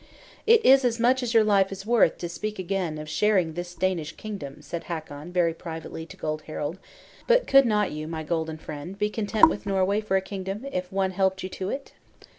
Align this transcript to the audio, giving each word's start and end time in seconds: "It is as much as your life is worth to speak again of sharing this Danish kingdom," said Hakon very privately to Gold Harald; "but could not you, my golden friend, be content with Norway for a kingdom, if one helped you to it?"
"It 0.47 0.65
is 0.65 0.83
as 0.83 0.99
much 0.99 1.21
as 1.21 1.35
your 1.35 1.43
life 1.43 1.71
is 1.71 1.85
worth 1.85 2.17
to 2.17 2.27
speak 2.27 2.57
again 2.57 2.97
of 2.97 3.07
sharing 3.07 3.53
this 3.53 3.75
Danish 3.75 4.13
kingdom," 4.13 4.63
said 4.63 4.85
Hakon 4.85 5.31
very 5.31 5.53
privately 5.53 6.07
to 6.07 6.17
Gold 6.17 6.41
Harald; 6.47 6.79
"but 7.27 7.45
could 7.45 7.67
not 7.67 7.91
you, 7.91 8.07
my 8.07 8.23
golden 8.23 8.57
friend, 8.57 8.97
be 8.97 9.11
content 9.11 9.47
with 9.47 9.67
Norway 9.67 10.01
for 10.01 10.17
a 10.17 10.21
kingdom, 10.21 10.65
if 10.71 10.91
one 10.91 11.11
helped 11.11 11.43
you 11.43 11.49
to 11.49 11.69
it?" 11.69 11.91